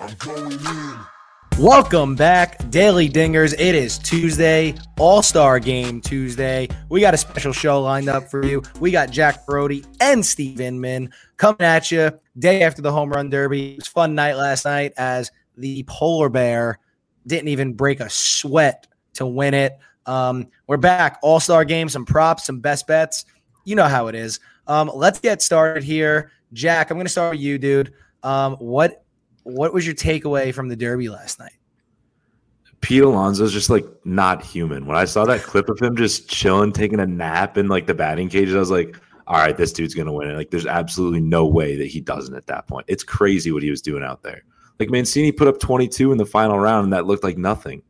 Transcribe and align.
I'm 0.00 0.14
going 0.18 0.52
in. 0.52 0.96
Welcome 1.58 2.14
back, 2.14 2.70
Daily 2.70 3.08
Dingers. 3.08 3.52
It 3.54 3.74
is 3.74 3.98
Tuesday, 3.98 4.74
All 4.96 5.22
Star 5.22 5.58
Game 5.58 6.00
Tuesday. 6.00 6.68
We 6.88 7.00
got 7.00 7.14
a 7.14 7.16
special 7.16 7.52
show 7.52 7.82
lined 7.82 8.08
up 8.08 8.30
for 8.30 8.46
you. 8.46 8.62
We 8.78 8.92
got 8.92 9.10
Jack 9.10 9.44
Brody 9.44 9.84
and 10.00 10.24
Steve 10.24 10.60
Inman 10.60 11.10
coming 11.36 11.62
at 11.62 11.90
you 11.90 12.12
day 12.38 12.62
after 12.62 12.80
the 12.80 12.92
home 12.92 13.10
run 13.10 13.28
derby. 13.28 13.72
It 13.72 13.78
was 13.78 13.88
fun 13.88 14.14
night 14.14 14.34
last 14.34 14.64
night 14.64 14.92
as 14.96 15.32
the 15.56 15.82
polar 15.88 16.28
bear 16.28 16.78
didn't 17.26 17.48
even 17.48 17.72
break 17.72 17.98
a 17.98 18.08
sweat 18.08 18.86
to 19.14 19.26
win 19.26 19.52
it. 19.52 19.76
Um, 20.06 20.46
we're 20.68 20.76
back, 20.76 21.18
All 21.22 21.40
Star 21.40 21.64
Game, 21.64 21.88
some 21.88 22.04
props, 22.04 22.44
some 22.44 22.60
best 22.60 22.86
bets. 22.86 23.24
You 23.64 23.74
know 23.74 23.88
how 23.88 24.06
it 24.06 24.14
is. 24.14 24.38
Um, 24.68 24.92
let's 24.94 25.18
get 25.18 25.42
started 25.42 25.82
here. 25.82 26.30
Jack, 26.52 26.90
I'm 26.90 26.96
going 26.96 27.06
to 27.06 27.10
start 27.10 27.32
with 27.32 27.40
you, 27.40 27.58
dude. 27.58 27.92
Um, 28.22 28.54
what 28.56 29.04
what 29.48 29.72
was 29.72 29.86
your 29.86 29.94
takeaway 29.94 30.52
from 30.54 30.68
the 30.68 30.76
Derby 30.76 31.08
last 31.08 31.38
night? 31.38 31.52
Pete 32.80 33.02
Alonso's 33.02 33.52
just 33.52 33.70
like 33.70 33.84
not 34.04 34.44
human. 34.44 34.86
When 34.86 34.96
I 34.96 35.04
saw 35.04 35.24
that 35.24 35.42
clip 35.42 35.68
of 35.68 35.80
him 35.80 35.96
just 35.96 36.28
chilling, 36.28 36.72
taking 36.72 37.00
a 37.00 37.06
nap 37.06 37.58
in 37.58 37.68
like 37.68 37.86
the 37.86 37.94
batting 37.94 38.28
cages, 38.28 38.54
I 38.54 38.58
was 38.58 38.70
like, 38.70 38.96
all 39.26 39.36
right, 39.36 39.56
this 39.56 39.72
dude's 39.72 39.94
gonna 39.94 40.12
win 40.12 40.30
it. 40.30 40.36
Like, 40.36 40.50
there's 40.50 40.66
absolutely 40.66 41.20
no 41.20 41.46
way 41.46 41.76
that 41.76 41.86
he 41.86 42.00
doesn't 42.00 42.34
at 42.34 42.46
that 42.46 42.66
point. 42.66 42.86
It's 42.88 43.02
crazy 43.02 43.50
what 43.50 43.62
he 43.62 43.70
was 43.70 43.82
doing 43.82 44.02
out 44.02 44.22
there. 44.22 44.42
Like 44.78 44.90
Mancini 44.90 45.32
put 45.32 45.48
up 45.48 45.58
22 45.58 46.12
in 46.12 46.18
the 46.18 46.26
final 46.26 46.58
round, 46.58 46.84
and 46.84 46.92
that 46.92 47.06
looked 47.06 47.24
like 47.24 47.36
nothing. 47.36 47.82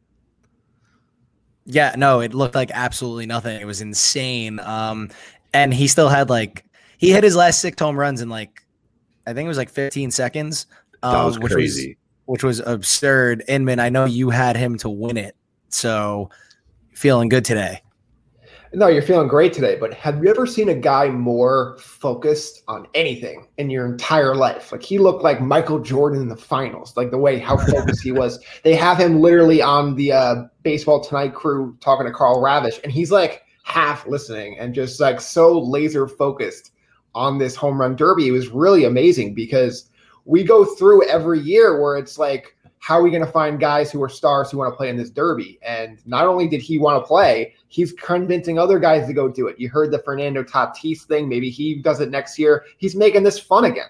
Yeah, 1.67 1.95
no, 1.98 2.20
it 2.20 2.33
looked 2.33 2.55
like 2.55 2.70
absolutely 2.73 3.27
nothing. 3.27 3.61
It 3.61 3.67
was 3.67 3.83
insane. 3.83 4.59
Um, 4.61 5.11
and 5.53 5.75
he 5.75 5.86
still 5.86 6.09
had 6.09 6.31
like 6.31 6.64
he 6.97 7.11
hit 7.11 7.25
his 7.25 7.36
last 7.36 7.61
six 7.61 7.79
home 7.79 7.97
runs 7.98 8.23
in 8.23 8.31
like 8.31 8.62
I 9.27 9.34
think 9.34 9.45
it 9.45 9.48
was 9.48 9.59
like 9.59 9.69
15 9.69 10.11
seconds. 10.11 10.67
Um, 11.03 11.13
That 11.13 11.25
was 11.25 11.39
which 11.39 11.53
crazy. 11.53 11.89
was 11.89 11.97
which 12.27 12.45
was 12.45 12.61
absurd. 12.61 13.43
Inman, 13.49 13.81
I 13.81 13.89
know 13.89 14.05
you 14.05 14.29
had 14.31 14.57
him 14.57 14.77
to 14.79 14.91
win 14.91 15.17
it, 15.17 15.35
so 15.71 16.29
feeling 16.93 17.29
good 17.31 17.45
today. 17.45 17.83
No, 18.75 18.87
you're 18.87 19.01
feeling 19.01 19.29
great 19.29 19.55
today, 19.55 19.77
but 19.77 19.95
have 19.95 20.23
you 20.23 20.29
ever 20.29 20.47
seen 20.47 20.69
a 20.69 20.75
guy 20.75 21.09
more 21.09 21.79
focused 21.79 22.65
on 22.69 22.87
anything 22.93 23.47
in 23.57 23.71
your 23.71 23.87
entire 23.87 24.35
life? 24.35 24.73
Like 24.73 24.83
he 24.83 24.99
looked 24.99 25.23
like 25.23 25.41
Michael 25.41 25.79
Jordan 25.79 26.21
in 26.21 26.29
the 26.29 26.37
finals, 26.37 26.95
like 26.95 27.11
the 27.11 27.17
way 27.17 27.39
how 27.39 27.57
focused 27.73 28.03
he 28.03 28.13
was. 28.13 28.39
They 28.65 28.75
have 28.75 28.99
him 28.99 29.23
literally 29.23 29.63
on 29.63 29.95
the 29.95 30.13
uh, 30.13 30.35
Baseball 30.65 31.03
Tonight 31.03 31.33
crew 31.35 31.79
talking 31.81 32.05
to 32.07 32.13
Karl 32.13 32.43
Ravech, 32.43 32.83
and 32.83 32.93
he's 32.93 33.11
like 33.11 33.43
half 33.65 34.07
listening 34.07 34.59
and 34.59 34.75
just 34.75 35.01
like 35.01 35.21
so 35.23 35.59
laser 35.59 36.07
focused 36.07 36.73
on 37.15 37.39
this 37.39 37.57
home 37.57 37.81
run 37.81 37.97
derby. 37.97 38.29
It 38.29 38.33
was 38.33 38.49
really 38.49 38.85
amazing 38.85 39.35
because 39.35 39.88
we 40.29 40.45
go 40.45 40.62
through 40.62 41.09
every 41.09 41.41
year 41.41 41.81
where 41.81 41.97
it's 41.97 42.19
like, 42.19 42.55
how 42.81 42.98
are 42.98 43.03
we 43.03 43.11
going 43.11 43.25
to 43.25 43.33
find 43.33 43.59
guys 43.59 43.91
who 43.91 44.01
are 44.03 44.11
stars 44.11 44.51
who 44.51 44.59
want 44.59 44.70
to 44.70 44.77
play 44.77 44.91
in 44.91 44.97
this 44.97 45.09
derby? 45.09 45.59
And 45.62 45.98
not 46.07 46.27
only 46.27 46.47
did 46.47 46.61
he 46.61 46.79
want 46.79 47.03
to 47.03 47.07
play, 47.07 47.55
he's 47.69 47.93
convincing 47.95 48.59
other 48.59 48.79
guys 48.79 49.07
to 49.07 49.15
go 49.15 49.29
do 49.29 49.48
it. 49.48 49.59
You 49.59 49.70
heard 49.70 49.91
the 49.91 50.01
Fernando 50.01 50.45
Tatis 50.45 51.05
thing. 51.05 51.31
Maybe 51.31 51.48
he 51.48 51.77
does 51.77 52.01
it 52.01 52.11
next 52.11 52.39
year. 52.39 52.67
He's 52.77 52.95
making 52.95 53.23
this 53.23 53.39
fun 53.39 53.65
again. 53.65 53.89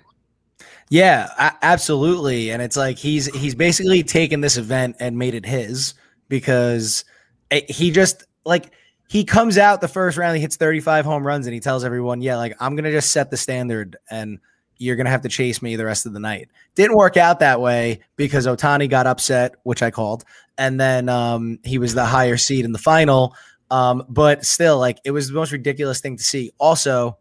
Yeah, 0.90 1.54
absolutely. 1.60 2.50
And 2.50 2.62
it's 2.62 2.76
like 2.76 2.96
he's 2.96 3.26
he's 3.34 3.54
basically 3.54 4.02
taken 4.02 4.40
this 4.40 4.56
event 4.56 4.96
and 5.00 5.18
made 5.18 5.34
it 5.34 5.44
his 5.44 5.94
because 6.28 7.04
eh, 7.50 7.60
he 7.68 7.90
just 7.90 8.24
like 8.46 8.70
he 9.08 9.24
comes 9.24 9.58
out 9.58 9.80
the 9.80 9.88
first 9.88 10.16
round, 10.16 10.36
he 10.36 10.40
hits 10.40 10.56
35 10.56 11.04
home 11.04 11.26
runs, 11.26 11.46
and 11.46 11.52
he 11.52 11.60
tells 11.60 11.84
everyone, 11.84 12.22
"Yeah, 12.22 12.36
like 12.36 12.56
I'm 12.58 12.74
gonna 12.74 12.90
just 12.90 13.10
set 13.10 13.30
the 13.30 13.36
standard, 13.36 13.96
and 14.10 14.38
you're 14.78 14.96
gonna 14.96 15.10
have 15.10 15.22
to 15.22 15.28
chase 15.28 15.60
me 15.60 15.76
the 15.76 15.84
rest 15.84 16.06
of 16.06 16.12
the 16.12 16.20
night." 16.20 16.48
Didn't 16.74 16.96
work 16.96 17.16
out 17.16 17.40
that 17.40 17.60
way 17.60 18.00
because 18.16 18.46
Ohtani 18.46 18.88
got 18.88 19.06
upset, 19.06 19.56
which 19.64 19.82
I 19.82 19.90
called, 19.90 20.24
and 20.56 20.80
then 20.80 21.08
um, 21.08 21.58
he 21.64 21.78
was 21.78 21.94
the 21.94 22.04
higher 22.04 22.36
seed 22.36 22.64
in 22.64 22.72
the 22.72 22.78
final. 22.78 23.34
Um, 23.70 24.04
but 24.08 24.44
still, 24.46 24.78
like 24.78 24.98
it 25.04 25.10
was 25.10 25.28
the 25.28 25.34
most 25.34 25.52
ridiculous 25.52 26.00
thing 26.00 26.16
to 26.16 26.22
see. 26.22 26.52
Also, 26.58 27.18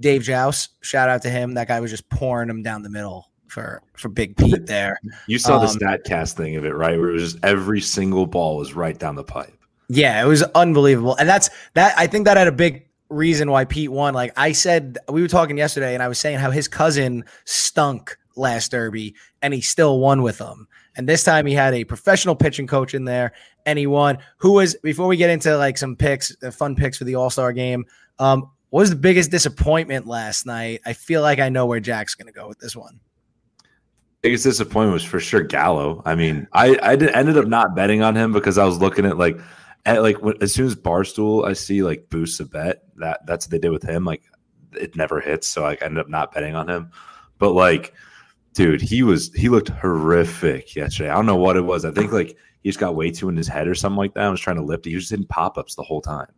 Dave 0.00 0.22
Jauss, 0.22 0.70
shout 0.80 1.08
out 1.08 1.22
to 1.22 1.30
him. 1.30 1.54
That 1.54 1.68
guy 1.68 1.80
was 1.80 1.90
just 1.90 2.08
pouring 2.08 2.48
him 2.50 2.62
down 2.62 2.82
the 2.82 2.90
middle 2.90 3.30
for 3.46 3.82
for 3.94 4.08
Big 4.08 4.36
Pete 4.36 4.66
there. 4.66 4.98
You 5.26 5.38
saw 5.38 5.58
the 5.58 5.68
Um, 5.68 5.76
Statcast 5.76 6.32
thing 6.34 6.56
of 6.56 6.64
it, 6.64 6.74
right? 6.74 6.98
Where 6.98 7.10
it 7.10 7.12
was 7.12 7.34
just 7.34 7.44
every 7.44 7.80
single 7.80 8.26
ball 8.26 8.56
was 8.56 8.74
right 8.74 8.98
down 8.98 9.14
the 9.14 9.24
pipe. 9.24 9.56
Yeah, 9.88 10.22
it 10.22 10.26
was 10.26 10.42
unbelievable. 10.54 11.16
And 11.16 11.28
that's 11.28 11.50
that 11.74 11.94
I 11.98 12.06
think 12.06 12.24
that 12.26 12.36
had 12.36 12.46
a 12.48 12.52
big 12.52 12.86
reason 13.10 13.50
why 13.50 13.64
Pete 13.64 13.90
won. 13.90 14.14
Like 14.14 14.32
I 14.36 14.52
said, 14.52 14.98
we 15.08 15.20
were 15.20 15.28
talking 15.28 15.58
yesterday 15.58 15.94
and 15.94 16.02
I 16.02 16.08
was 16.08 16.18
saying 16.18 16.38
how 16.38 16.50
his 16.50 16.68
cousin 16.68 17.24
stunk 17.44 18.16
last 18.36 18.70
derby 18.70 19.14
and 19.42 19.52
he 19.52 19.60
still 19.60 19.98
won 19.98 20.22
with 20.22 20.38
them. 20.38 20.68
And 20.96 21.08
this 21.08 21.24
time 21.24 21.46
he 21.46 21.54
had 21.54 21.74
a 21.74 21.84
professional 21.84 22.34
pitching 22.34 22.66
coach 22.66 22.94
in 22.94 23.04
there 23.04 23.32
and 23.66 23.78
he 23.78 23.86
won. 23.86 24.18
Who 24.38 24.52
was 24.52 24.76
before 24.76 25.06
we 25.06 25.16
get 25.16 25.30
into 25.30 25.56
like 25.58 25.76
some 25.76 25.96
picks, 25.96 26.34
uh, 26.42 26.50
fun 26.50 26.76
picks 26.76 26.98
for 26.98 27.04
the 27.04 27.16
All-Star 27.16 27.52
game, 27.52 27.84
um 28.18 28.50
what 28.70 28.82
was 28.82 28.90
the 28.90 28.96
biggest 28.96 29.32
disappointment 29.32 30.06
last 30.06 30.46
night? 30.46 30.80
I 30.86 30.92
feel 30.92 31.22
like 31.22 31.40
I 31.40 31.48
know 31.48 31.66
where 31.66 31.80
Jack's 31.80 32.14
going 32.14 32.28
to 32.28 32.32
go 32.32 32.46
with 32.46 32.60
this 32.60 32.76
one. 32.76 33.00
biggest 34.22 34.44
disappointment 34.44 34.92
was 34.92 35.04
for 35.04 35.18
sure 35.18 35.42
Gallo. 35.42 36.02
I 36.04 36.14
mean, 36.14 36.46
I 36.52 36.78
I 36.82 36.96
did, 36.96 37.10
ended 37.10 37.36
up 37.36 37.46
not 37.46 37.74
betting 37.74 38.02
on 38.02 38.14
him 38.14 38.32
because 38.32 38.58
I 38.58 38.64
was 38.64 38.78
looking 38.78 39.06
at 39.06 39.18
like 39.18 39.38
at 39.86 40.02
like 40.02 40.20
when, 40.22 40.34
as 40.42 40.52
soon 40.52 40.66
as 40.66 40.76
Barstool 40.76 41.46
I 41.46 41.52
see 41.52 41.82
like 41.82 42.10
boosts 42.10 42.40
a 42.40 42.44
bet 42.44 42.84
that 42.96 43.24
that's 43.26 43.46
what 43.46 43.50
they 43.50 43.58
did 43.58 43.70
with 43.70 43.82
him. 43.82 44.04
Like 44.04 44.22
it 44.72 44.96
never 44.96 45.20
hits, 45.20 45.48
so 45.48 45.64
I 45.64 45.74
ended 45.80 45.98
up 45.98 46.08
not 46.08 46.32
betting 46.32 46.54
on 46.54 46.68
him. 46.68 46.90
But 47.38 47.52
like, 47.52 47.94
dude, 48.54 48.80
he 48.80 49.02
was 49.02 49.32
he 49.34 49.48
looked 49.48 49.68
horrific 49.68 50.76
yesterday. 50.76 51.10
I 51.10 51.14
don't 51.14 51.26
know 51.26 51.36
what 51.36 51.56
it 51.56 51.62
was. 51.62 51.84
I 51.84 51.90
think 51.90 52.12
like 52.12 52.36
he 52.62 52.68
just 52.68 52.78
got 52.78 52.94
way 52.94 53.10
too 53.10 53.28
in 53.28 53.36
his 53.36 53.48
head 53.48 53.68
or 53.68 53.74
something 53.74 53.96
like 53.96 54.14
that. 54.14 54.24
I 54.24 54.30
was 54.30 54.40
trying 54.40 54.56
to 54.56 54.62
lift 54.62 54.86
it. 54.86 54.90
He 54.90 54.96
was 54.96 55.04
just 55.04 55.10
hitting 55.12 55.26
pop 55.26 55.56
ups 55.58 55.74
the 55.74 55.82
whole 55.82 56.02
time. 56.02 56.28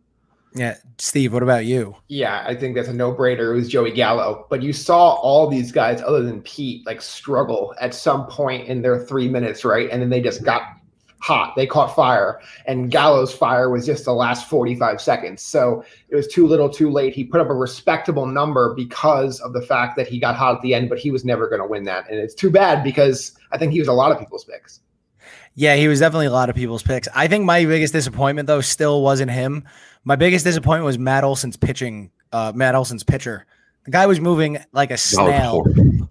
Yeah, 0.55 0.75
Steve, 0.99 1.33
what 1.33 1.41
about 1.41 1.65
you? 1.65 1.95
Yeah, 2.09 2.43
I 2.45 2.53
think 2.53 2.75
that's 2.75 2.87
a 2.87 2.93
no-brainer. 2.93 3.53
It 3.53 3.55
was 3.55 3.67
Joey 3.67 3.91
Gallo, 3.91 4.45
but 4.51 4.61
you 4.61 4.71
saw 4.71 5.13
all 5.13 5.47
these 5.47 5.71
guys 5.71 5.99
other 6.03 6.21
than 6.21 6.43
Pete 6.43 6.85
like 6.85 7.01
struggle 7.01 7.73
at 7.81 7.95
some 7.95 8.27
point 8.27 8.67
in 8.67 8.83
their 8.83 9.03
three 9.03 9.27
minutes, 9.27 9.65
right? 9.65 9.89
And 9.89 9.99
then 9.99 10.11
they 10.11 10.21
just 10.21 10.43
got 10.43 10.61
hot. 11.23 11.55
They 11.55 11.65
caught 11.65 11.95
fire, 11.95 12.41
and 12.65 12.91
Gallo's 12.91 13.33
fire 13.33 13.69
was 13.69 13.85
just 13.85 14.03
the 14.03 14.13
last 14.13 14.49
45 14.49 14.99
seconds. 14.99 15.41
So 15.41 15.83
it 16.09 16.15
was 16.17 16.27
too 16.27 16.45
little, 16.45 16.69
too 16.69 16.91
late. 16.91 17.15
He 17.15 17.23
put 17.23 17.39
up 17.39 17.49
a 17.49 17.53
respectable 17.53 18.25
number 18.25 18.73
because 18.75 19.39
of 19.39 19.53
the 19.53 19.61
fact 19.61 19.95
that 19.95 20.07
he 20.07 20.19
got 20.19 20.35
hot 20.35 20.55
at 20.57 20.61
the 20.61 20.73
end, 20.73 20.89
but 20.89 20.99
he 20.99 21.11
was 21.11 21.23
never 21.23 21.47
going 21.47 21.61
to 21.61 21.67
win 21.67 21.85
that, 21.85 22.09
and 22.09 22.19
it's 22.19 22.33
too 22.33 22.49
bad 22.49 22.83
because 22.83 23.31
I 23.51 23.57
think 23.57 23.71
he 23.71 23.79
was 23.79 23.87
a 23.87 23.93
lot 23.93 24.11
of 24.11 24.19
people's 24.19 24.43
picks. 24.43 24.81
Yeah, 25.55 25.75
he 25.75 25.87
was 25.87 25.99
definitely 25.99 26.25
a 26.25 26.31
lot 26.31 26.49
of 26.49 26.55
people's 26.55 26.83
picks. 26.83 27.07
I 27.15 27.27
think 27.27 27.45
my 27.45 27.63
biggest 27.63 27.93
disappointment 27.93 28.47
though 28.47 28.61
still 28.61 29.01
wasn't 29.01 29.31
him. 29.31 29.63
My 30.03 30.17
biggest 30.17 30.43
disappointment 30.43 30.85
was 30.85 30.99
Matt 30.99 31.23
Olson's 31.23 31.55
pitching. 31.55 32.11
Uh, 32.33 32.51
Matt 32.53 32.75
Olson's 32.75 33.03
pitcher. 33.03 33.45
The 33.85 33.91
guy 33.91 34.05
was 34.05 34.19
moving 34.19 34.59
like 34.71 34.91
a 34.91 34.93
oh, 34.93 34.97
snail. 34.97 35.63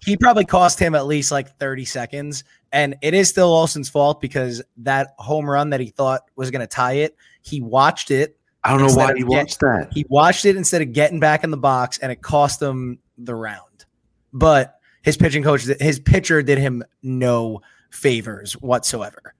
He 0.05 0.17
probably 0.17 0.45
cost 0.45 0.79
him 0.79 0.95
at 0.95 1.07
least 1.07 1.31
like 1.31 1.57
30 1.57 1.85
seconds. 1.85 2.43
And 2.71 2.95
it 3.01 3.13
is 3.13 3.29
still 3.29 3.47
Olson's 3.53 3.89
fault 3.89 4.21
because 4.21 4.61
that 4.77 5.15
home 5.17 5.49
run 5.49 5.71
that 5.71 5.79
he 5.79 5.87
thought 5.87 6.21
was 6.35 6.51
going 6.51 6.61
to 6.61 6.67
tie 6.67 6.93
it, 6.93 7.15
he 7.41 7.61
watched 7.61 8.11
it. 8.11 8.37
I 8.63 8.69
don't 8.69 8.87
know 8.87 8.93
why 8.93 9.13
he 9.15 9.23
watched 9.23 9.59
that. 9.59 9.89
He 9.91 10.05
watched 10.07 10.45
it 10.45 10.55
instead 10.55 10.81
of 10.81 10.93
getting 10.93 11.19
back 11.19 11.43
in 11.43 11.51
the 11.51 11.57
box, 11.57 11.97
and 11.97 12.11
it 12.11 12.21
cost 12.21 12.61
him 12.61 12.99
the 13.17 13.35
round. 13.35 13.85
But 14.31 14.79
his 15.01 15.17
pitching 15.17 15.43
coach, 15.43 15.63
his 15.63 15.99
pitcher 15.99 16.41
did 16.41 16.57
him 16.57 16.83
no 17.01 17.61
favors 17.91 18.53
whatsoever. 18.53 19.35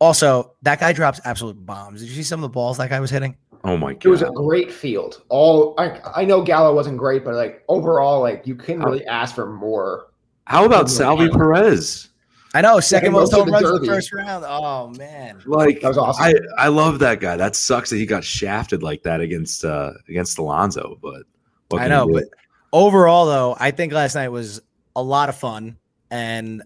Also, 0.00 0.54
that 0.62 0.80
guy 0.80 0.92
drops 0.92 1.20
absolute 1.24 1.64
bombs. 1.64 2.00
Did 2.00 2.08
you 2.08 2.16
see 2.16 2.22
some 2.24 2.40
of 2.40 2.42
the 2.42 2.52
balls 2.52 2.78
that 2.78 2.90
guy 2.90 2.98
was 2.98 3.10
hitting? 3.10 3.36
Oh 3.68 3.76
my 3.76 3.92
god! 3.92 4.06
It 4.06 4.08
was 4.08 4.22
a 4.22 4.30
great 4.30 4.72
field. 4.72 5.22
All 5.28 5.74
I, 5.76 6.00
I 6.16 6.24
know 6.24 6.40
Gallo 6.40 6.74
wasn't 6.74 6.96
great, 6.96 7.22
but 7.22 7.34
like 7.34 7.64
overall, 7.68 8.20
like 8.20 8.46
you 8.46 8.54
couldn't 8.54 8.82
really 8.82 9.06
ask 9.06 9.34
for 9.34 9.52
more. 9.52 10.06
How 10.46 10.64
about 10.64 10.88
Salvy 10.88 11.28
God. 11.28 11.36
Perez? 11.36 12.08
I 12.54 12.62
know, 12.62 12.80
second 12.80 13.08
Second 13.08 13.12
most 13.12 13.32
most 13.32 13.40
home 13.40 13.50
runs 13.50 13.68
in 13.68 13.82
the 13.82 13.86
first 13.86 14.10
round. 14.10 14.42
Oh 14.48 14.88
man. 14.96 15.42
Like 15.44 15.82
That 15.82 15.88
was 15.88 15.98
awesome. 15.98 16.24
I, 16.24 16.34
I 16.56 16.68
love 16.68 16.98
that 17.00 17.20
guy. 17.20 17.36
That 17.36 17.54
sucks 17.54 17.90
that 17.90 17.96
he 17.96 18.06
got 18.06 18.24
shafted 18.24 18.82
like 18.82 19.02
that 19.02 19.20
against 19.20 19.66
uh 19.66 19.92
against 20.08 20.38
Alonso, 20.38 20.98
but 21.02 21.24
what 21.68 21.82
I 21.82 21.88
know, 21.88 22.08
but 22.10 22.24
overall 22.72 23.26
though, 23.26 23.54
I 23.60 23.70
think 23.70 23.92
last 23.92 24.14
night 24.14 24.28
was 24.28 24.62
a 24.96 25.02
lot 25.02 25.28
of 25.28 25.36
fun 25.36 25.76
and 26.10 26.62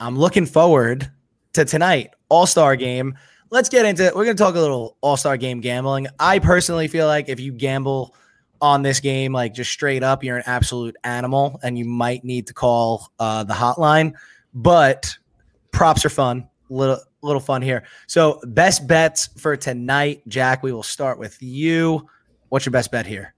I'm 0.00 0.18
looking 0.18 0.46
forward 0.46 1.10
to 1.52 1.66
tonight, 1.66 2.10
All-Star 2.30 2.76
game. 2.76 3.14
Let's 3.50 3.68
get 3.68 3.84
into 3.84 4.04
it. 4.06 4.14
we're 4.14 4.24
going 4.24 4.36
to 4.36 4.42
talk 4.42 4.54
a 4.54 4.60
little 4.60 4.96
All-Star 5.00 5.36
game 5.36 5.60
gambling. 5.60 6.06
I 6.20 6.38
personally 6.38 6.86
feel 6.86 7.08
like 7.08 7.28
if 7.28 7.40
you 7.40 7.52
gamble 7.52 8.14
on 8.60 8.82
this 8.82 9.00
game 9.00 9.32
like 9.32 9.54
just 9.54 9.72
straight 9.72 10.04
up, 10.04 10.22
you're 10.22 10.36
an 10.36 10.44
absolute 10.46 10.94
animal 11.02 11.58
and 11.62 11.76
you 11.76 11.84
might 11.84 12.22
need 12.22 12.46
to 12.46 12.54
call 12.54 13.10
uh, 13.18 13.42
the 13.42 13.54
hotline, 13.54 14.12
but 14.54 15.16
props 15.72 16.04
are 16.04 16.10
fun. 16.10 16.48
Little 16.68 17.00
little 17.22 17.40
fun 17.40 17.62
here. 17.62 17.84
So, 18.06 18.40
best 18.44 18.86
bets 18.86 19.28
for 19.36 19.56
tonight, 19.56 20.22
Jack, 20.28 20.62
we 20.62 20.70
will 20.70 20.84
start 20.84 21.18
with 21.18 21.36
you. 21.42 22.08
What's 22.48 22.64
your 22.64 22.70
best 22.70 22.92
bet 22.92 23.06
here? 23.06 23.34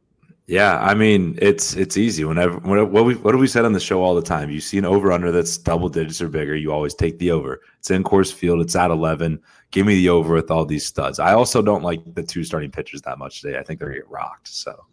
Yeah, 0.53 0.79
I 0.83 0.93
mean 0.93 1.39
it's 1.41 1.73
it's 1.77 1.97
easy. 1.97 2.25
Whenever 2.25 2.59
what 2.59 3.07
we 3.07 3.15
what 3.15 3.33
have 3.33 3.41
we 3.41 3.47
said 3.47 3.65
on 3.65 3.73
the 3.73 3.81
show 3.81 4.03
all 4.03 4.15
the 4.15 4.21
time? 4.21 4.51
You 4.51 4.61
see 4.61 4.77
an 4.77 4.85
over 4.85 5.11
under 5.11 5.33
that's 5.33 5.57
double 5.57 5.89
digits 5.89 6.21
or 6.21 6.29
bigger, 6.29 6.55
you 6.55 6.71
always 6.71 6.93
take 6.93 7.19
the 7.19 7.31
over. 7.31 7.63
It's 7.79 7.91
in 7.91 8.05
Coors 8.05 8.31
Field. 8.31 8.61
It's 8.61 8.77
at 8.77 8.91
eleven. 8.91 9.41
Give 9.71 9.87
me 9.87 9.95
the 9.95 10.11
over 10.11 10.35
with 10.35 10.51
all 10.51 10.67
these 10.67 10.85
studs. 10.85 11.19
I 11.19 11.33
also 11.33 11.63
don't 11.63 11.83
like 11.83 12.03
the 12.15 12.23
two 12.23 12.45
starting 12.45 12.71
pitchers 12.71 13.01
that 13.01 13.17
much 13.17 13.41
today. 13.41 13.59
I 13.59 13.63
think 13.63 13.79
they're 13.79 13.89
gonna 13.89 14.01
get 14.01 14.11
rocked. 14.11 14.49
So, 14.49 14.85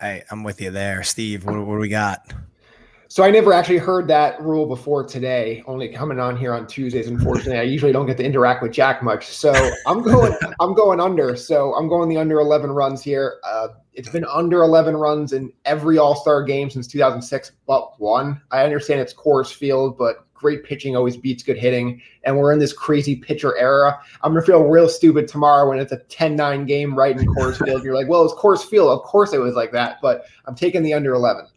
hey, 0.00 0.22
I'm 0.30 0.44
with 0.44 0.62
you 0.62 0.70
there, 0.70 1.02
Steve. 1.02 1.44
What, 1.44 1.58
what 1.58 1.74
do 1.74 1.80
we 1.80 1.90
got? 1.90 2.32
So 3.12 3.22
I 3.22 3.30
never 3.30 3.52
actually 3.52 3.76
heard 3.76 4.08
that 4.08 4.40
rule 4.40 4.64
before 4.64 5.04
today. 5.04 5.62
Only 5.66 5.86
coming 5.90 6.18
on 6.18 6.34
here 6.34 6.54
on 6.54 6.66
Tuesdays. 6.66 7.08
Unfortunately, 7.08 7.58
I 7.58 7.62
usually 7.64 7.92
don't 7.92 8.06
get 8.06 8.16
to 8.16 8.24
interact 8.24 8.62
with 8.62 8.72
Jack 8.72 9.02
much. 9.02 9.26
So 9.26 9.52
I'm 9.86 10.00
going. 10.00 10.32
I'm 10.60 10.72
going 10.72 10.98
under. 10.98 11.36
So 11.36 11.74
I'm 11.74 11.90
going 11.90 12.08
the 12.08 12.16
under 12.16 12.40
11 12.40 12.70
runs 12.70 13.02
here. 13.02 13.34
Uh, 13.44 13.68
it's 13.92 14.08
been 14.08 14.24
under 14.24 14.62
11 14.62 14.96
runs 14.96 15.34
in 15.34 15.52
every 15.66 15.98
All 15.98 16.16
Star 16.16 16.42
game 16.42 16.70
since 16.70 16.86
2006, 16.86 17.52
but 17.66 18.00
one. 18.00 18.40
I 18.50 18.64
understand 18.64 19.02
it's 19.02 19.12
Coors 19.12 19.52
Field, 19.52 19.98
but 19.98 20.24
great 20.32 20.64
pitching 20.64 20.96
always 20.96 21.18
beats 21.18 21.42
good 21.42 21.58
hitting. 21.58 22.00
And 22.24 22.38
we're 22.38 22.54
in 22.54 22.58
this 22.58 22.72
crazy 22.72 23.14
pitcher 23.14 23.54
era. 23.58 24.00
I'm 24.22 24.32
gonna 24.32 24.40
feel 24.40 24.62
real 24.62 24.88
stupid 24.88 25.28
tomorrow 25.28 25.68
when 25.68 25.78
it's 25.78 25.92
a 25.92 25.98
10-9 25.98 26.66
game 26.66 26.94
right 26.94 27.14
in 27.14 27.26
Coors 27.26 27.62
Field. 27.62 27.84
You're 27.84 27.94
like, 27.94 28.08
well, 28.08 28.24
it's 28.24 28.32
Coors 28.32 28.64
Field. 28.64 28.88
Of 28.88 29.04
course 29.04 29.34
it 29.34 29.38
was 29.38 29.54
like 29.54 29.70
that. 29.72 29.98
But 30.00 30.24
I'm 30.46 30.54
taking 30.54 30.82
the 30.82 30.94
under 30.94 31.12
11. 31.12 31.48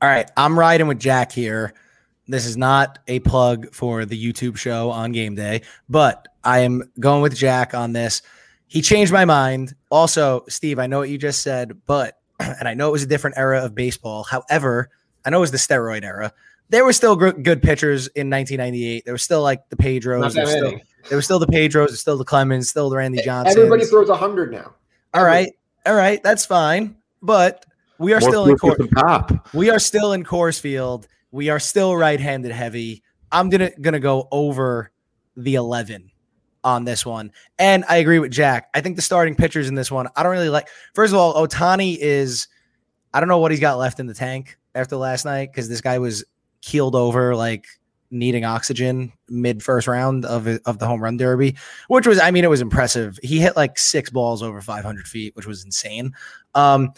All 0.00 0.08
right, 0.08 0.30
I'm 0.36 0.58
riding 0.58 0.86
with 0.86 0.98
Jack 0.98 1.32
here. 1.32 1.74
This 2.26 2.44
is 2.44 2.56
not 2.56 2.98
a 3.08 3.20
plug 3.20 3.72
for 3.74 4.04
the 4.04 4.22
YouTube 4.22 4.56
show 4.58 4.90
on 4.90 5.12
game 5.12 5.34
day, 5.34 5.62
but 5.88 6.28
I 6.44 6.60
am 6.60 6.90
going 7.00 7.22
with 7.22 7.34
Jack 7.34 7.72
on 7.74 7.92
this. 7.92 8.22
He 8.66 8.82
changed 8.82 9.12
my 9.12 9.24
mind. 9.24 9.74
Also, 9.90 10.44
Steve, 10.48 10.78
I 10.78 10.86
know 10.86 10.98
what 10.98 11.08
you 11.08 11.16
just 11.16 11.42
said, 11.42 11.80
but 11.86 12.18
and 12.40 12.68
I 12.68 12.74
know 12.74 12.88
it 12.88 12.92
was 12.92 13.02
a 13.02 13.06
different 13.06 13.38
era 13.38 13.64
of 13.64 13.74
baseball. 13.74 14.24
However, 14.24 14.90
I 15.24 15.30
know 15.30 15.38
it 15.38 15.40
was 15.40 15.50
the 15.50 15.58
steroid 15.58 16.04
era. 16.04 16.32
There 16.70 16.84
were 16.84 16.92
still 16.92 17.16
good 17.16 17.62
pitchers 17.62 18.08
in 18.08 18.28
1998. 18.28 19.06
There 19.06 19.14
was 19.14 19.22
still 19.22 19.42
like 19.42 19.68
the 19.70 19.76
Pedros. 19.76 20.34
There 20.34 20.44
was, 20.44 20.50
still, 20.50 20.80
there 21.08 21.16
was 21.16 21.24
still 21.24 21.38
the 21.38 21.46
Pedros. 21.46 21.96
Still 21.96 22.18
the 22.18 22.26
Clemens. 22.26 22.68
Still 22.68 22.90
the 22.90 22.96
Randy 22.96 23.22
Johnson. 23.22 23.56
Everybody 23.56 23.86
throws 23.86 24.10
hundred 24.10 24.52
now. 24.52 24.74
All 25.14 25.24
right, 25.24 25.50
all 25.86 25.94
right, 25.94 26.22
that's 26.22 26.44
fine. 26.44 26.96
But 27.22 27.64
we 27.98 28.12
are 28.12 28.20
More 28.20 28.30
still 28.30 28.46
in 28.46 28.56
Coors. 28.56 29.54
We 29.54 29.70
are 29.70 29.78
still 29.78 30.12
in 30.12 30.24
Coors 30.24 30.60
Field. 30.60 31.08
We 31.30 31.48
are 31.48 31.58
still 31.58 31.96
right-handed 31.96 32.52
heavy. 32.52 33.02
I'm 33.30 33.50
gonna 33.50 33.70
gonna 33.80 34.00
go 34.00 34.28
over 34.30 34.90
the 35.36 35.56
11 35.56 36.10
on 36.64 36.84
this 36.84 37.04
one, 37.04 37.32
and 37.58 37.84
I 37.88 37.96
agree 37.96 38.18
with 38.18 38.30
Jack. 38.30 38.68
I 38.74 38.80
think 38.80 38.96
the 38.96 39.02
starting 39.02 39.34
pitchers 39.34 39.68
in 39.68 39.74
this 39.74 39.90
one, 39.90 40.08
I 40.16 40.22
don't 40.22 40.32
really 40.32 40.48
like. 40.48 40.68
First 40.94 41.12
of 41.12 41.18
all, 41.18 41.34
Ohtani 41.34 41.96
is. 41.98 42.48
I 43.12 43.20
don't 43.20 43.28
know 43.28 43.38
what 43.38 43.50
he's 43.50 43.60
got 43.60 43.78
left 43.78 44.00
in 44.00 44.06
the 44.06 44.14
tank 44.14 44.58
after 44.74 44.96
last 44.96 45.24
night 45.24 45.50
because 45.50 45.68
this 45.68 45.80
guy 45.80 45.98
was 45.98 46.24
keeled 46.60 46.94
over 46.94 47.34
like 47.34 47.66
needing 48.10 48.44
oxygen 48.44 49.12
mid 49.28 49.62
first 49.62 49.86
round 49.86 50.24
of 50.24 50.46
of 50.46 50.78
the 50.78 50.86
home 50.86 51.02
run 51.02 51.16
derby, 51.16 51.56
which 51.88 52.06
was 52.06 52.18
I 52.20 52.30
mean 52.30 52.44
it 52.44 52.50
was 52.50 52.60
impressive. 52.60 53.18
He 53.22 53.38
hit 53.38 53.56
like 53.56 53.78
six 53.78 54.10
balls 54.10 54.42
over 54.42 54.60
500 54.60 55.06
feet, 55.06 55.36
which 55.36 55.46
was 55.46 55.64
insane. 55.64 56.12
Um, 56.54 56.92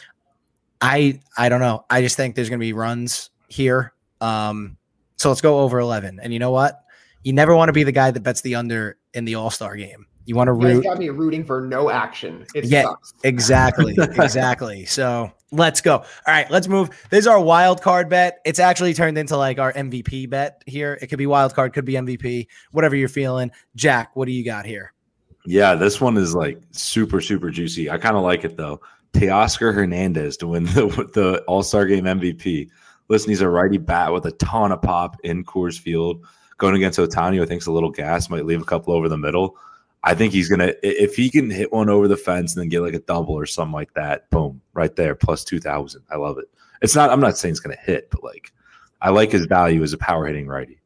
I 0.80 1.20
I 1.36 1.48
don't 1.48 1.60
know. 1.60 1.84
I 1.90 2.02
just 2.02 2.16
think 2.16 2.34
there's 2.34 2.48
going 2.48 2.58
to 2.58 2.64
be 2.64 2.72
runs 2.72 3.30
here. 3.48 3.92
Um, 4.20 4.76
so 5.16 5.28
let's 5.28 5.40
go 5.40 5.60
over 5.60 5.78
11. 5.78 6.20
And 6.22 6.32
you 6.32 6.38
know 6.38 6.50
what? 6.50 6.82
You 7.22 7.32
never 7.32 7.54
want 7.54 7.68
to 7.68 7.72
be 7.72 7.82
the 7.82 7.92
guy 7.92 8.10
that 8.10 8.20
bets 8.20 8.40
the 8.40 8.54
under 8.54 8.96
in 9.12 9.24
the 9.24 9.34
All 9.34 9.50
Star 9.50 9.76
game. 9.76 10.06
You 10.24 10.36
want 10.36 10.48
to 10.48 10.52
root. 10.52 10.76
You 10.76 10.82
got 10.82 10.98
me 10.98 11.08
rooting 11.08 11.44
for 11.44 11.62
no 11.62 11.90
action. 11.90 12.46
It 12.54 12.66
yeah, 12.66 12.84
sucks. 12.84 13.14
exactly, 13.24 13.96
exactly. 13.98 14.84
So 14.84 15.32
let's 15.50 15.80
go. 15.80 15.96
All 15.96 16.04
right, 16.28 16.50
let's 16.50 16.68
move. 16.68 16.90
This 17.10 17.20
is 17.20 17.26
our 17.26 17.40
wild 17.40 17.82
card 17.82 18.08
bet. 18.08 18.38
It's 18.44 18.58
actually 18.58 18.94
turned 18.94 19.18
into 19.18 19.36
like 19.36 19.58
our 19.58 19.72
MVP 19.72 20.30
bet 20.30 20.62
here. 20.66 20.98
It 21.02 21.08
could 21.08 21.18
be 21.18 21.26
wild 21.26 21.54
card, 21.54 21.72
could 21.72 21.84
be 21.84 21.94
MVP, 21.94 22.46
whatever 22.70 22.96
you're 22.96 23.08
feeling. 23.08 23.50
Jack, 23.74 24.14
what 24.14 24.26
do 24.26 24.32
you 24.32 24.44
got 24.44 24.66
here? 24.66 24.92
Yeah, 25.46 25.74
this 25.74 26.00
one 26.00 26.16
is 26.16 26.34
like 26.34 26.60
super, 26.70 27.20
super 27.20 27.50
juicy. 27.50 27.90
I 27.90 27.98
kind 27.98 28.16
of 28.16 28.22
like 28.22 28.44
it 28.44 28.56
though. 28.56 28.80
Teoscar 29.12 29.74
Hernandez 29.74 30.36
to 30.38 30.48
win 30.48 30.64
the, 30.66 30.86
the 31.14 31.42
All 31.46 31.62
Star 31.62 31.86
Game 31.86 32.04
MVP. 32.04 32.68
Listen, 33.08 33.30
he's 33.30 33.40
a 33.40 33.48
righty 33.48 33.78
bat 33.78 34.12
with 34.12 34.26
a 34.26 34.32
ton 34.32 34.72
of 34.72 34.82
pop 34.82 35.16
in 35.24 35.44
Coors 35.44 35.78
Field. 35.78 36.24
Going 36.58 36.76
against 36.76 36.98
Ohtani, 36.98 37.42
I 37.42 37.46
think's 37.46 37.66
a 37.66 37.72
little 37.72 37.90
gas, 37.90 38.28
might 38.28 38.44
leave 38.44 38.60
a 38.60 38.66
couple 38.66 38.92
over 38.94 39.08
the 39.08 39.16
middle. 39.16 39.56
I 40.02 40.14
think 40.14 40.32
he's 40.32 40.48
gonna 40.48 40.72
if 40.82 41.14
he 41.14 41.28
can 41.28 41.50
hit 41.50 41.72
one 41.72 41.90
over 41.90 42.08
the 42.08 42.16
fence 42.16 42.54
and 42.54 42.62
then 42.62 42.68
get 42.68 42.80
like 42.80 42.94
a 42.94 43.00
double 43.00 43.34
or 43.34 43.46
something 43.46 43.72
like 43.72 43.92
that. 43.94 44.30
Boom, 44.30 44.60
right 44.72 44.94
there, 44.94 45.14
plus 45.14 45.44
two 45.44 45.60
thousand. 45.60 46.02
I 46.10 46.16
love 46.16 46.38
it. 46.38 46.46
It's 46.80 46.94
not. 46.94 47.10
I'm 47.10 47.20
not 47.20 47.36
saying 47.36 47.52
it's 47.52 47.60
gonna 47.60 47.76
hit, 47.76 48.10
but 48.10 48.22
like, 48.22 48.52
I 49.02 49.10
like 49.10 49.32
his 49.32 49.46
value 49.46 49.82
as 49.82 49.92
a 49.92 49.98
power 49.98 50.26
hitting 50.26 50.46
righty. 50.46 50.80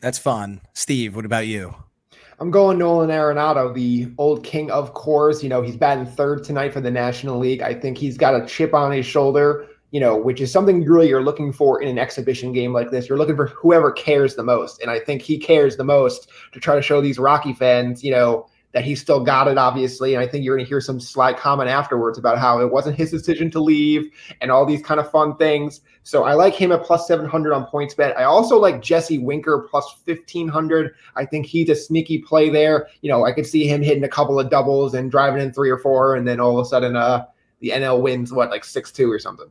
That's 0.00 0.18
fun, 0.18 0.60
Steve. 0.72 1.16
What 1.16 1.24
about 1.24 1.46
you? 1.46 1.74
I'm 2.40 2.50
going 2.50 2.78
Nolan 2.78 3.10
Arenado, 3.10 3.72
the 3.72 4.12
old 4.18 4.42
king 4.44 4.70
of 4.70 4.92
Coors. 4.94 5.42
You 5.42 5.48
know, 5.48 5.62
he's 5.62 5.76
batting 5.76 6.06
third 6.06 6.42
tonight 6.42 6.72
for 6.72 6.80
the 6.80 6.90
National 6.90 7.38
League. 7.38 7.62
I 7.62 7.74
think 7.74 7.96
he's 7.96 8.18
got 8.18 8.34
a 8.34 8.44
chip 8.46 8.74
on 8.74 8.90
his 8.90 9.06
shoulder, 9.06 9.68
you 9.92 10.00
know, 10.00 10.16
which 10.16 10.40
is 10.40 10.50
something 10.50 10.84
really 10.84 11.08
you're 11.08 11.22
looking 11.22 11.52
for 11.52 11.80
in 11.80 11.88
an 11.88 11.98
exhibition 11.98 12.52
game 12.52 12.72
like 12.72 12.90
this. 12.90 13.08
You're 13.08 13.18
looking 13.18 13.36
for 13.36 13.46
whoever 13.46 13.92
cares 13.92 14.34
the 14.34 14.42
most. 14.42 14.82
And 14.82 14.90
I 14.90 14.98
think 14.98 15.22
he 15.22 15.38
cares 15.38 15.76
the 15.76 15.84
most 15.84 16.28
to 16.52 16.60
try 16.60 16.74
to 16.74 16.82
show 16.82 17.00
these 17.00 17.18
Rocky 17.18 17.52
fans, 17.52 18.02
you 18.02 18.10
know, 18.10 18.48
that 18.74 18.84
he 18.84 18.96
still 18.96 19.20
got 19.20 19.46
it, 19.46 19.56
obviously. 19.56 20.14
And 20.14 20.22
I 20.22 20.26
think 20.26 20.44
you're 20.44 20.56
going 20.56 20.66
to 20.66 20.68
hear 20.68 20.80
some 20.80 20.98
slight 20.98 21.38
comment 21.38 21.70
afterwards 21.70 22.18
about 22.18 22.38
how 22.38 22.60
it 22.60 22.70
wasn't 22.70 22.96
his 22.96 23.12
decision 23.12 23.48
to 23.52 23.60
leave 23.60 24.10
and 24.40 24.50
all 24.50 24.66
these 24.66 24.82
kind 24.82 24.98
of 24.98 25.08
fun 25.12 25.36
things. 25.36 25.80
So 26.02 26.24
I 26.24 26.34
like 26.34 26.54
him 26.54 26.72
at 26.72 26.82
plus 26.82 27.06
700 27.06 27.52
on 27.52 27.66
PointsBet. 27.66 28.16
I 28.16 28.24
also 28.24 28.58
like 28.58 28.82
Jesse 28.82 29.18
Winker 29.18 29.68
plus 29.70 29.84
1500. 30.04 30.92
I 31.14 31.24
think 31.24 31.46
he's 31.46 31.70
a 31.70 31.76
sneaky 31.76 32.18
play 32.18 32.50
there. 32.50 32.88
You 33.00 33.10
know, 33.10 33.24
I 33.24 33.30
could 33.30 33.46
see 33.46 33.68
him 33.68 33.80
hitting 33.80 34.02
a 34.02 34.08
couple 34.08 34.40
of 34.40 34.50
doubles 34.50 34.94
and 34.94 35.08
driving 35.08 35.40
in 35.40 35.52
three 35.52 35.70
or 35.70 35.78
four, 35.78 36.16
and 36.16 36.26
then 36.26 36.40
all 36.40 36.58
of 36.58 36.66
a 36.66 36.68
sudden, 36.68 36.96
uh, 36.96 37.26
the 37.60 37.70
NL 37.70 38.02
wins 38.02 38.32
what 38.32 38.50
like 38.50 38.64
six 38.64 38.90
two 38.90 39.10
or 39.10 39.20
something. 39.20 39.48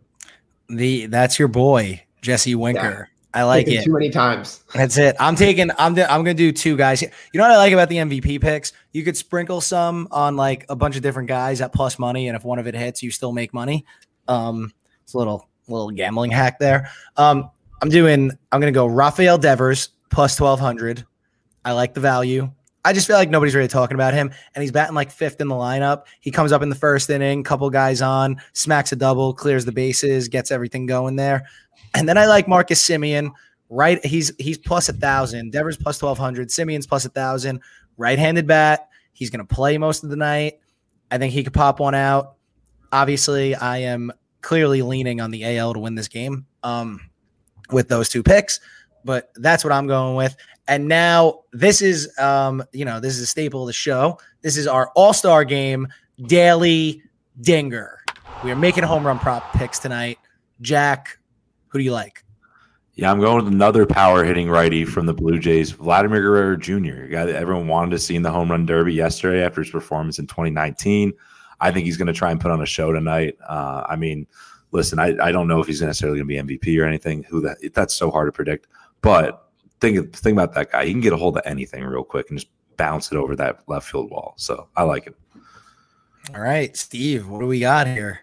The 0.67 1.07
that's 1.07 1.39
your 1.39 1.47
boy 1.47 2.03
Jesse 2.21 2.55
Winker. 2.55 3.09
I 3.33 3.43
like 3.43 3.67
it 3.67 3.83
too 3.83 3.93
many 3.93 4.09
times. 4.09 4.63
That's 4.73 4.97
it. 4.97 5.15
I'm 5.19 5.35
taking. 5.35 5.71
I'm. 5.71 5.97
I'm 5.97 6.23
gonna 6.23 6.35
do 6.35 6.51
two 6.51 6.77
guys. 6.77 7.01
You 7.01 7.09
know 7.33 7.43
what 7.43 7.51
I 7.51 7.57
like 7.57 7.73
about 7.73 7.89
the 7.89 7.97
MVP 7.97 8.39
picks? 8.39 8.73
You 8.91 9.03
could 9.03 9.17
sprinkle 9.17 9.59
some 9.59 10.07
on 10.11 10.35
like 10.35 10.65
a 10.69 10.75
bunch 10.75 10.95
of 10.95 11.01
different 11.01 11.29
guys 11.29 11.59
at 11.59 11.73
plus 11.73 11.97
money, 11.97 12.27
and 12.27 12.35
if 12.35 12.43
one 12.43 12.59
of 12.59 12.67
it 12.67 12.75
hits, 12.75 13.01
you 13.01 13.09
still 13.09 13.31
make 13.31 13.53
money. 13.53 13.85
Um, 14.27 14.71
it's 15.03 15.13
a 15.13 15.17
little 15.17 15.49
little 15.67 15.89
gambling 15.89 16.29
hack 16.29 16.59
there. 16.59 16.89
Um, 17.17 17.49
I'm 17.81 17.89
doing. 17.89 18.31
I'm 18.51 18.59
gonna 18.59 18.71
go 18.71 18.85
Rafael 18.85 19.39
Devers 19.39 19.89
plus 20.11 20.35
twelve 20.35 20.59
hundred. 20.59 21.03
I 21.65 21.71
like 21.71 21.95
the 21.95 22.01
value. 22.01 22.51
I 22.85 22.93
just 22.93 23.07
feel 23.07 23.15
like 23.15 23.29
nobody's 23.29 23.55
really 23.55 23.67
talking 23.67 23.95
about 23.95 24.13
him, 24.13 24.31
and 24.53 24.61
he's 24.61 24.71
batting 24.71 24.95
like 24.95 25.09
fifth 25.09 25.39
in 25.39 25.47
the 25.47 25.55
lineup. 25.55 26.03
He 26.19 26.31
comes 26.31 26.51
up 26.51 26.61
in 26.61 26.69
the 26.69 26.75
first 26.75 27.09
inning, 27.09 27.43
couple 27.43 27.69
guys 27.69 28.01
on, 28.01 28.41
smacks 28.53 28.91
a 28.91 28.95
double, 28.95 29.33
clears 29.33 29.65
the 29.65 29.71
bases, 29.71 30.27
gets 30.27 30.51
everything 30.51 30.85
going 30.85 31.15
there. 31.15 31.47
And 31.93 32.09
then 32.09 32.17
I 32.17 32.25
like 32.25 32.47
Marcus 32.47 32.85
Semien. 32.85 33.31
Right, 33.69 34.05
he's 34.05 34.31
he's 34.37 34.57
plus 34.57 34.89
a 34.89 34.93
thousand. 34.93 35.51
Devers 35.51 35.77
plus 35.77 35.97
twelve 35.97 36.17
hundred. 36.17 36.49
Semien's 36.49 36.85
plus 36.85 37.05
a 37.05 37.09
thousand. 37.09 37.61
Right-handed 37.97 38.45
bat. 38.45 38.89
He's 39.13 39.29
going 39.29 39.45
to 39.45 39.55
play 39.55 39.77
most 39.77 40.03
of 40.03 40.09
the 40.09 40.15
night. 40.15 40.59
I 41.09 41.17
think 41.17 41.33
he 41.33 41.43
could 41.43 41.53
pop 41.53 41.79
one 41.79 41.95
out. 41.95 42.35
Obviously, 42.91 43.55
I 43.55 43.77
am 43.77 44.11
clearly 44.41 44.81
leaning 44.81 45.21
on 45.21 45.31
the 45.31 45.57
AL 45.57 45.73
to 45.73 45.79
win 45.79 45.95
this 45.95 46.07
game 46.07 46.45
um, 46.63 46.99
with 47.71 47.87
those 47.87 48.09
two 48.09 48.21
picks, 48.21 48.59
but 49.03 49.31
that's 49.35 49.63
what 49.63 49.73
I'm 49.73 49.87
going 49.87 50.15
with. 50.15 50.35
And 50.67 50.87
now 50.87 51.41
this 51.51 51.81
is, 51.81 52.09
um, 52.17 52.63
you 52.71 52.85
know, 52.85 52.99
this 52.99 53.15
is 53.15 53.21
a 53.21 53.27
staple 53.27 53.61
of 53.61 53.67
the 53.67 53.73
show. 53.73 54.17
This 54.41 54.57
is 54.57 54.67
our 54.67 54.91
All 54.95 55.13
Star 55.13 55.43
Game 55.43 55.87
daily 56.27 57.01
dinger. 57.41 57.99
We 58.43 58.51
are 58.51 58.55
making 58.55 58.83
home 58.83 59.05
run 59.05 59.19
prop 59.19 59.53
picks 59.53 59.79
tonight. 59.79 60.19
Jack, 60.61 61.17
who 61.67 61.79
do 61.79 61.83
you 61.83 61.91
like? 61.91 62.23
Yeah, 62.95 63.11
I'm 63.11 63.19
going 63.19 63.43
with 63.43 63.51
another 63.51 63.87
power 63.87 64.23
hitting 64.23 64.49
righty 64.49 64.85
from 64.85 65.07
the 65.07 65.13
Blue 65.13 65.39
Jays, 65.39 65.71
Vladimir 65.71 66.21
Guerrero 66.21 66.55
Jr., 66.55 67.07
guy 67.07 67.25
that 67.25 67.35
everyone 67.35 67.67
wanted 67.67 67.91
to 67.91 67.99
see 67.99 68.15
in 68.15 68.21
the 68.21 68.31
home 68.31 68.51
run 68.51 68.67
derby 68.67 68.93
yesterday 68.93 69.43
after 69.43 69.61
his 69.61 69.71
performance 69.71 70.19
in 70.19 70.27
2019. 70.27 71.11
I 71.59 71.71
think 71.71 71.85
he's 71.85 71.97
going 71.97 72.07
to 72.07 72.13
try 72.13 72.29
and 72.29 72.39
put 72.39 72.51
on 72.51 72.61
a 72.61 72.67
show 72.67 72.91
tonight. 72.91 73.35
Uh, 73.47 73.83
I 73.89 73.95
mean, 73.95 74.27
listen, 74.71 74.99
I, 74.99 75.15
I 75.19 75.31
don't 75.31 75.47
know 75.47 75.59
if 75.59 75.65
he's 75.65 75.81
necessarily 75.81 76.19
going 76.19 76.45
to 76.45 76.47
be 76.47 76.57
MVP 76.57 76.79
or 76.79 76.85
anything. 76.85 77.23
Who 77.23 77.41
that 77.41 77.57
that's 77.73 77.95
so 77.95 78.11
hard 78.11 78.27
to 78.27 78.31
predict. 78.31 78.67
But 79.03 79.47
think 79.79 80.15
think 80.15 80.33
about 80.33 80.55
that 80.55 80.71
guy. 80.71 80.85
He 80.85 80.91
can 80.91 81.01
get 81.01 81.13
a 81.13 81.17
hold 81.17 81.37
of 81.37 81.43
anything 81.45 81.83
real 81.83 82.03
quick 82.03 82.31
and 82.31 82.39
just 82.39 82.49
bounce 82.77 83.11
it 83.11 83.17
over 83.17 83.35
that 83.35 83.59
left 83.67 83.91
field 83.91 84.09
wall. 84.09 84.33
So 84.37 84.67
I 84.75 84.83
like 84.83 85.05
it. 85.05 85.15
All 86.33 86.41
right, 86.41 86.75
Steve, 86.75 87.27
what 87.27 87.41
do 87.41 87.47
we 87.47 87.59
got 87.59 87.85
here? 87.85 88.21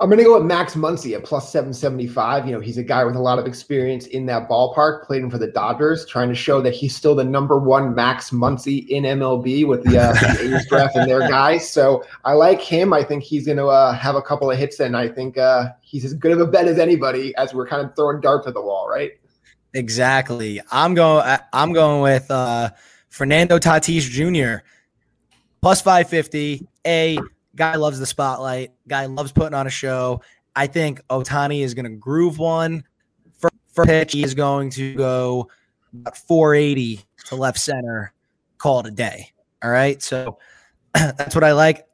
I'm 0.00 0.08
going 0.08 0.18
to 0.18 0.24
go 0.24 0.38
with 0.38 0.46
Max 0.46 0.74
Muncy 0.74 1.16
at 1.16 1.24
plus 1.24 1.50
775. 1.50 2.46
You 2.46 2.52
know, 2.52 2.60
he's 2.60 2.78
a 2.78 2.84
guy 2.84 3.02
with 3.02 3.16
a 3.16 3.20
lot 3.20 3.40
of 3.40 3.46
experience 3.46 4.06
in 4.06 4.26
that 4.26 4.48
ballpark, 4.48 5.04
playing 5.04 5.28
for 5.28 5.38
the 5.38 5.48
Dodgers, 5.48 6.06
trying 6.06 6.28
to 6.28 6.36
show 6.36 6.60
that 6.60 6.72
he's 6.72 6.94
still 6.94 7.16
the 7.16 7.24
number 7.24 7.58
one 7.58 7.96
Max 7.96 8.30
Muncy 8.30 8.86
in 8.86 9.02
MLB 9.02 9.66
with 9.66 9.82
the, 9.82 9.98
uh, 9.98 10.12
the 10.34 10.54
A's 10.54 10.68
draft 10.68 10.94
and 10.94 11.10
their 11.10 11.28
guys. 11.28 11.68
So 11.68 12.04
I 12.24 12.34
like 12.34 12.60
him. 12.60 12.92
I 12.92 13.02
think 13.02 13.24
he's 13.24 13.46
going 13.46 13.58
to 13.58 13.66
uh, 13.66 13.92
have 13.92 14.14
a 14.14 14.22
couple 14.22 14.48
of 14.48 14.56
hits, 14.56 14.78
and 14.78 14.96
I 14.96 15.08
think 15.08 15.36
uh, 15.36 15.70
he's 15.80 16.04
as 16.04 16.14
good 16.14 16.30
of 16.30 16.40
a 16.40 16.46
bet 16.46 16.68
as 16.68 16.78
anybody 16.78 17.34
as 17.34 17.52
we're 17.52 17.66
kind 17.66 17.84
of 17.84 17.96
throwing 17.96 18.20
darts 18.20 18.46
at 18.46 18.54
the 18.54 18.62
wall, 18.62 18.88
right? 18.88 19.10
Exactly. 19.74 20.60
I'm 20.70 20.94
going. 20.94 21.38
I'm 21.52 21.72
going 21.72 22.02
with 22.02 22.30
uh, 22.30 22.70
Fernando 23.08 23.58
Tatis 23.58 24.02
Jr. 24.02 24.64
plus 25.60 25.80
550. 25.82 26.66
A 26.86 27.18
Guy 27.58 27.74
loves 27.74 27.98
the 27.98 28.06
spotlight. 28.06 28.72
Guy 28.86 29.06
loves 29.06 29.32
putting 29.32 29.54
on 29.54 29.66
a 29.66 29.70
show. 29.70 30.22
I 30.54 30.68
think 30.68 31.04
Ohtani 31.08 31.62
is 31.62 31.74
going 31.74 31.84
to 31.84 31.96
groove 31.96 32.38
one. 32.38 32.84
For, 33.38 33.50
for 33.72 33.84
pitch, 33.84 34.12
he 34.12 34.22
is 34.22 34.34
going 34.34 34.70
to 34.70 34.94
go 34.94 35.48
about 35.92 36.16
480 36.16 37.00
to 37.26 37.34
left 37.34 37.58
center. 37.58 38.12
Call 38.58 38.80
it 38.80 38.86
a 38.86 38.90
day. 38.92 39.32
All 39.62 39.70
right. 39.70 40.00
So 40.00 40.38
that's 40.94 41.34
what 41.34 41.44
I 41.44 41.52
like. 41.52 41.84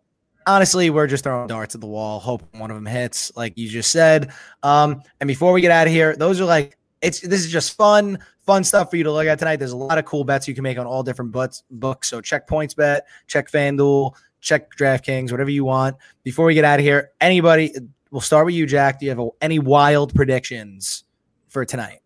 Honestly, 0.47 0.91
we're 0.91 1.07
just 1.07 1.25
throwing 1.25 1.47
darts 1.47 1.75
at 1.75 1.81
the 1.81 1.87
wall, 1.87 2.21
hoping 2.21 2.61
one 2.61 2.71
of 2.71 2.77
them 2.77 2.85
hits, 2.85 3.35
like 3.35 3.57
you 3.57 3.67
just 3.67 3.91
said. 3.91 4.31
Um, 4.63 5.03
and 5.19 5.27
before 5.27 5.53
we 5.53 5.63
get 5.63 5.71
out 5.71 5.87
of 5.87 5.93
here, 5.93 6.15
those 6.15 6.39
are 6.43 6.45
like 6.45 6.77
it's 7.05 7.21
this 7.21 7.45
is 7.45 7.53
just 7.53 7.77
fun, 7.77 8.19
fun 8.47 8.65
stuff 8.65 8.91
for 8.91 8.97
you 8.97 9.05
to 9.05 9.13
look 9.13 9.27
at 9.27 9.39
tonight. 9.39 9.57
There's 9.57 9.73
a 9.73 9.77
lot 9.77 9.99
of 9.99 10.07
cool 10.07 10.25
bets 10.25 10.49
you 10.49 10.55
can 10.55 10.63
make 10.63 10.79
on 10.79 10.87
all 10.87 11.03
different 11.03 11.31
butts, 11.31 11.63
books. 11.71 12.09
So 12.09 12.21
check 12.21 12.49
PointsBet, 12.49 13.03
check 13.27 13.51
FanDuel, 13.51 14.15
check 14.41 14.75
DraftKings, 14.75 15.31
whatever 15.31 15.51
you 15.51 15.65
want. 15.65 15.97
Before 16.23 16.47
we 16.47 16.55
get 16.55 16.65
out 16.65 16.81
of 16.81 16.85
here, 16.85 17.13
anybody, 17.21 17.75
we'll 18.11 18.23
start 18.23 18.47
with 18.47 18.55
you, 18.55 18.67
Jack. 18.67 19.01
Do 19.01 19.07
you 19.07 19.11
have 19.11 19.21
a, 19.21 19.29
any 19.43 19.59
wild 19.59 20.15
predictions 20.15 21.05
for 21.49 21.67
tonight? 21.67 22.01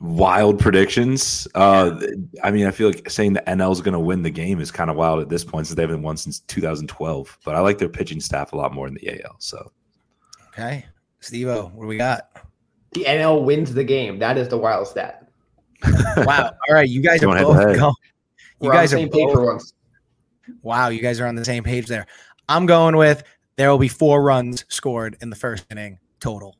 Wild 0.00 0.60
predictions. 0.60 1.48
Uh, 1.54 1.98
I 2.42 2.50
mean, 2.50 2.66
I 2.66 2.72
feel 2.72 2.88
like 2.88 3.08
saying 3.08 3.32
the 3.32 3.42
NL 3.46 3.72
is 3.72 3.80
going 3.80 3.94
to 3.94 4.00
win 4.00 4.22
the 4.22 4.28
game 4.28 4.60
is 4.60 4.70
kind 4.70 4.90
of 4.90 4.96
wild 4.96 5.20
at 5.20 5.30
this 5.30 5.44
point 5.44 5.66
since 5.66 5.76
they 5.76 5.82
haven't 5.82 6.02
won 6.02 6.18
since 6.18 6.40
2012. 6.40 7.38
But 7.42 7.54
I 7.54 7.60
like 7.60 7.78
their 7.78 7.88
pitching 7.88 8.20
staff 8.20 8.52
a 8.52 8.56
lot 8.56 8.74
more 8.74 8.86
than 8.86 8.98
the 9.00 9.24
AL. 9.24 9.36
So, 9.38 9.72
okay, 10.48 10.84
Steve 11.20 11.48
what 11.48 11.80
do 11.80 11.86
we 11.86 11.96
got? 11.96 12.28
The 12.94 13.04
NL 13.04 13.44
wins 13.44 13.74
the 13.74 13.84
game. 13.84 14.18
That 14.18 14.38
is 14.38 14.48
the 14.48 14.58
wild 14.58 14.86
stat. 14.86 15.28
wow. 16.18 16.50
All 16.68 16.74
right, 16.74 16.88
you 16.88 17.02
guys 17.02 17.22
are 17.22 17.26
both 17.26 17.56
going. 17.56 17.94
You 18.60 18.68
We're 18.68 18.72
guys 18.72 18.94
are 18.94 19.06
both, 19.06 19.36
once. 19.36 19.74
Wow, 20.62 20.88
you 20.88 21.00
guys 21.00 21.20
are 21.20 21.26
on 21.26 21.34
the 21.34 21.44
same 21.44 21.64
page 21.64 21.86
there. 21.86 22.06
I'm 22.48 22.66
going 22.66 22.96
with 22.96 23.24
there 23.56 23.70
will 23.70 23.78
be 23.78 23.88
four 23.88 24.22
runs 24.22 24.64
scored 24.68 25.16
in 25.20 25.30
the 25.30 25.36
first 25.36 25.66
inning 25.70 25.98
total. 26.20 26.56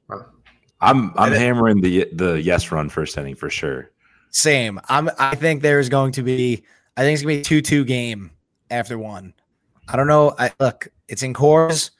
I'm 0.80 1.12
I'm 1.16 1.32
hammering 1.32 1.80
the 1.80 2.08
the 2.12 2.42
yes 2.42 2.70
run 2.70 2.88
first 2.88 3.16
inning 3.16 3.34
for 3.34 3.48
sure. 3.48 3.90
Same. 4.30 4.80
I'm 4.88 5.08
I 5.18 5.34
think 5.34 5.62
there's 5.62 5.88
going 5.88 6.12
to 6.12 6.22
be 6.22 6.64
I 6.96 7.02
think 7.02 7.14
it's 7.14 7.22
gonna 7.22 7.36
be 7.36 7.42
two 7.42 7.62
two 7.62 7.84
game 7.84 8.30
after 8.70 8.98
one. 8.98 9.34
I 9.88 9.96
don't 9.96 10.06
know. 10.06 10.34
I 10.38 10.52
look, 10.60 10.88
it's 11.08 11.22
in 11.22 11.34
Coors. 11.34 11.90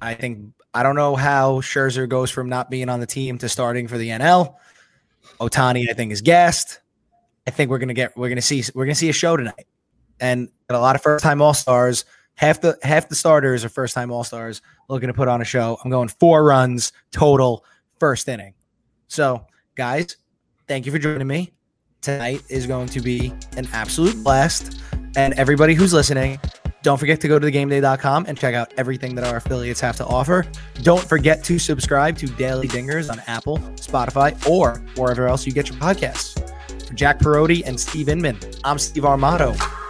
I 0.00 0.14
think 0.14 0.52
I 0.74 0.82
don't 0.82 0.96
know 0.96 1.16
how 1.16 1.60
Scherzer 1.60 2.08
goes 2.08 2.30
from 2.30 2.48
not 2.48 2.70
being 2.70 2.88
on 2.88 3.00
the 3.00 3.06
team 3.06 3.38
to 3.38 3.48
starting 3.48 3.88
for 3.88 3.98
the 3.98 4.08
NL. 4.08 4.54
Ohtani, 5.40 5.90
I 5.90 5.92
think, 5.92 6.12
is 6.12 6.22
gassed. 6.22 6.80
I 7.46 7.50
think 7.50 7.70
we're 7.70 7.78
gonna 7.78 7.94
get 7.94 8.16
we're 8.16 8.28
gonna 8.28 8.40
see 8.40 8.62
we're 8.74 8.84
gonna 8.84 8.94
see 8.94 9.08
a 9.08 9.12
show 9.12 9.36
tonight 9.36 9.66
and 10.20 10.48
a 10.70 10.78
lot 10.78 10.96
of 10.96 11.02
first 11.02 11.22
time 11.22 11.42
all 11.42 11.52
stars. 11.52 12.04
Half 12.34 12.62
the 12.62 12.78
half 12.82 13.08
the 13.08 13.14
starters 13.14 13.64
are 13.64 13.68
first 13.68 13.94
time 13.94 14.10
all 14.10 14.24
stars 14.24 14.62
looking 14.88 15.08
to 15.08 15.12
put 15.12 15.28
on 15.28 15.42
a 15.42 15.44
show. 15.44 15.78
I'm 15.84 15.90
going 15.90 16.08
four 16.08 16.44
runs 16.44 16.92
total 17.10 17.64
first 18.00 18.28
inning. 18.28 18.54
So, 19.08 19.46
guys, 19.74 20.16
thank 20.66 20.86
you 20.86 20.92
for 20.92 20.98
joining 20.98 21.26
me. 21.26 21.52
Tonight 22.00 22.42
is 22.48 22.66
going 22.66 22.88
to 22.88 23.00
be 23.00 23.32
an 23.56 23.68
absolute 23.72 24.22
blast. 24.24 24.80
And 25.14 25.34
everybody 25.34 25.74
who's 25.74 25.92
listening, 25.92 26.40
don't 26.82 26.98
forget 26.98 27.20
to 27.20 27.28
go 27.28 27.38
to 27.38 27.46
thegameday.com 27.46 28.26
and 28.28 28.36
check 28.36 28.54
out 28.54 28.72
everything 28.76 29.14
that 29.14 29.24
our 29.24 29.36
affiliates 29.36 29.80
have 29.80 29.96
to 29.96 30.06
offer. 30.06 30.44
Don't 30.82 31.02
forget 31.02 31.42
to 31.44 31.58
subscribe 31.58 32.18
to 32.18 32.26
Daily 32.26 32.68
Dingers 32.68 33.10
on 33.10 33.22
Apple, 33.26 33.58
Spotify, 33.76 34.48
or 34.48 34.82
wherever 34.96 35.28
else 35.28 35.46
you 35.46 35.52
get 35.52 35.68
your 35.68 35.78
podcasts. 35.78 36.38
For 36.86 36.94
Jack 36.94 37.18
Perotti 37.18 37.62
and 37.64 37.78
Steve 37.78 38.08
Inman, 38.08 38.38
I'm 38.64 38.78
Steve 38.78 39.04
Armato. 39.04 39.81